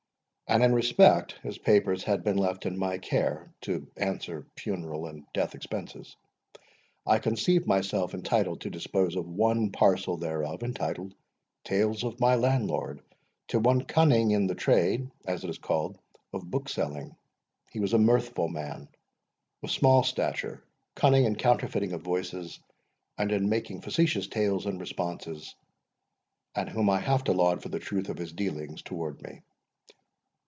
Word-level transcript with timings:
And 0.47 0.65
in 0.65 0.73
respect 0.73 1.39
his 1.43 1.57
papers 1.57 2.03
had 2.03 2.25
been 2.25 2.35
left 2.35 2.65
in 2.65 2.77
my 2.77 2.97
care 2.97 3.53
(to 3.61 3.87
answer 3.95 4.45
funeral 4.57 5.05
and 5.07 5.23
death 5.33 5.51
bed 5.53 5.59
expenses), 5.59 6.17
I 7.07 7.19
conceived 7.19 7.65
myself 7.65 8.13
entitled 8.13 8.59
to 8.59 8.69
dispose 8.69 9.15
of 9.15 9.25
one 9.25 9.71
parcel 9.71 10.17
thereof, 10.17 10.61
entitled, 10.61 11.15
"Tales 11.63 12.03
of 12.03 12.19
my 12.19 12.35
Landlord," 12.35 13.01
to 13.47 13.59
one 13.61 13.85
cunning 13.85 14.31
in 14.31 14.45
the 14.45 14.53
trade 14.53 15.09
(as 15.25 15.45
it 15.45 15.49
is 15.49 15.57
called) 15.57 15.97
of 16.33 16.51
bookselling. 16.51 17.15
He 17.71 17.79
was 17.79 17.93
a 17.93 17.97
mirthful 17.97 18.49
man, 18.49 18.89
of 19.63 19.71
small 19.71 20.03
stature, 20.03 20.61
cunning 20.95 21.23
in 21.23 21.37
counterfeiting 21.37 21.93
of 21.93 22.01
voices, 22.01 22.59
and 23.17 23.31
in 23.31 23.47
making 23.47 23.79
facetious 23.79 24.27
tales 24.27 24.65
and 24.65 24.81
responses, 24.81 25.55
and 26.53 26.67
whom 26.67 26.89
I 26.89 26.99
have 26.99 27.23
to 27.23 27.31
laud 27.31 27.63
for 27.63 27.69
the 27.69 27.79
truth 27.79 28.09
of 28.09 28.17
his 28.17 28.33
dealings 28.33 28.81
towards 28.81 29.21
me. 29.21 29.43